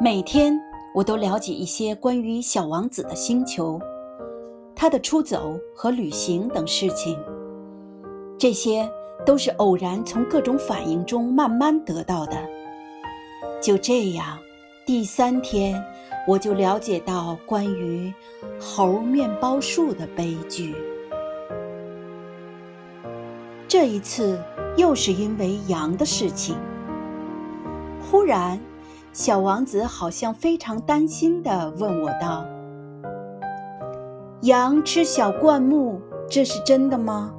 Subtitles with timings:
[0.00, 0.56] 每天
[0.94, 3.80] 我都了解一些关于小王子的星球、
[4.72, 7.18] 他的出走和旅行等事情。
[8.38, 8.88] 这些
[9.26, 12.36] 都是偶然从各种反应中慢慢得到的。
[13.60, 14.38] 就这样，
[14.86, 15.84] 第三天
[16.28, 18.14] 我就了解到关于
[18.60, 20.76] 猴面包树的悲剧。
[23.66, 24.40] 这一次
[24.76, 26.54] 又是因为羊的事情。
[28.00, 28.58] 忽然，
[29.18, 32.46] 小王子好像非常担心地问我道
[34.42, 37.34] ：“羊吃小灌木，这是真的吗？”“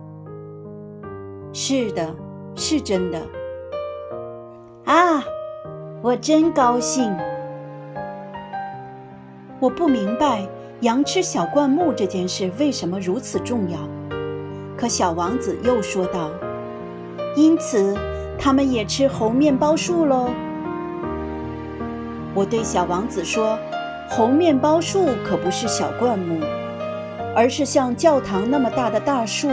[1.53, 2.13] 是的，
[2.53, 3.21] 是真的。
[4.83, 5.23] ”“啊，
[6.01, 7.15] 我真高兴。”
[9.61, 10.45] 我不明白
[10.81, 13.79] 羊吃小灌木这件事为什么如此重要。
[14.75, 16.29] 可小王子又说道
[17.37, 17.95] ：“因此，
[18.37, 20.29] 他们也吃猴面包树喽。”
[22.39, 23.59] 我对小王子说
[24.07, 26.39] ：“猴面包树可不是小灌木，
[27.35, 29.49] 而是像教堂那么大的大树。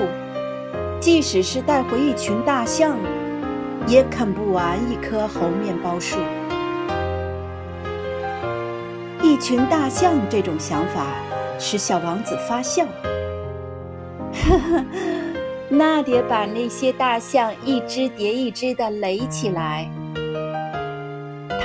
[1.01, 2.97] 即使是带回一群大象，
[3.89, 6.19] 也啃不完一棵猴面包树。”
[9.21, 11.07] 一群大象这种想法
[11.59, 12.87] 使小王子发笑。
[14.47, 14.85] 呵呵。
[15.69, 19.91] 那得把那些大象一只叠一只的垒起来。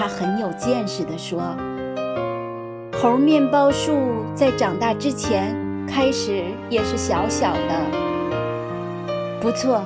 [0.01, 1.55] 他很有见识地说
[2.99, 5.55] ：“猴面包树在长大之前，
[5.87, 7.85] 开始也是小小的。
[9.39, 9.83] 不错，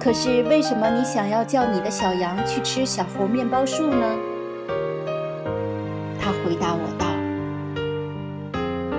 [0.00, 4.16] 可是为什么你想要叫你的小羊去吃小猴面包树呢？”
[6.20, 7.06] 他回答我道：“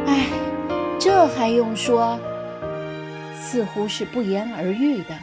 [0.08, 0.28] 哎，
[0.98, 2.18] 这还用说？”
[3.36, 5.14] 似乎是不言而喻的，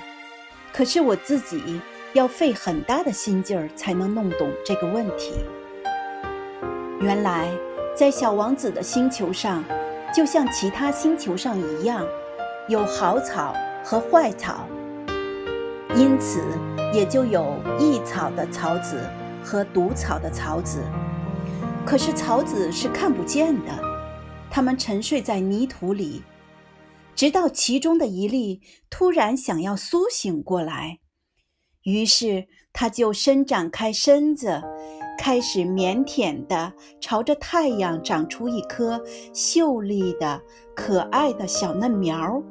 [0.70, 1.80] 可是我自己
[2.14, 5.32] 要费很大的心劲儿才能弄懂这个问题。
[7.00, 7.50] 原来，
[7.96, 9.64] 在小王子的星球上，
[10.14, 12.06] 就像其他星球上一样，
[12.68, 14.66] 有好草和坏草，
[15.96, 16.40] 因此
[16.92, 19.00] 也就有益草的草籽
[19.42, 20.84] 和毒草的草籽。
[21.84, 23.72] 可是草籽是看不见的，
[24.48, 26.22] 它们沉睡在泥土里。
[27.16, 30.98] 直到其中的一粒突然想要苏醒过来，
[31.84, 34.62] 于是它就伸展开身子，
[35.18, 39.00] 开始腼腆地朝着太阳长出一颗
[39.32, 40.40] 秀丽的、
[40.74, 42.42] 可爱的小嫩苗。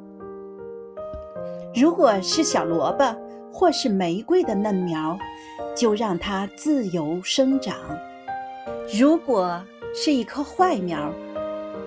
[1.74, 3.04] 如果是小萝卜
[3.52, 5.18] 或是玫瑰的嫩苗，
[5.76, 7.74] 就让它自由生长；
[8.96, 9.60] 如果
[9.92, 11.12] 是一棵坏苗，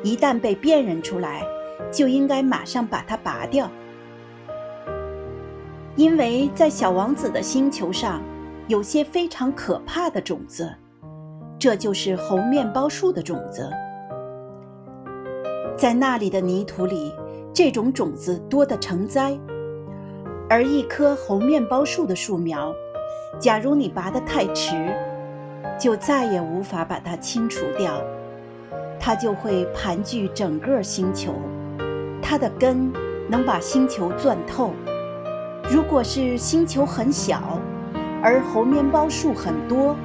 [0.03, 1.41] 一旦被辨认出来，
[1.94, 3.72] 就应该马上把它拔掉，
[5.97, 8.22] 因为在小王子的星球上，
[8.68, 10.72] 有些非常可怕的种子，
[11.58, 13.68] 这就是猴面包树的种子。
[15.75, 17.12] 在那里的泥土里，
[17.52, 19.35] 这种种子多得成灾，
[20.47, 22.72] 而一棵猴面包树的树苗，
[23.40, 24.96] 假如你拔得太迟，
[25.79, 28.03] 就再也无法把它清除掉，
[29.00, 31.34] 它就会盘踞整个星球。
[32.22, 32.94] 它的根
[33.28, 34.74] 能把星球钻透。
[35.69, 37.41] 如果是星球很小，
[38.23, 39.97] 而猴面包树很多，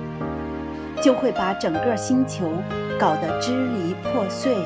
[1.01, 2.51] 就会把整个星球
[2.99, 4.57] 搞得支离破碎。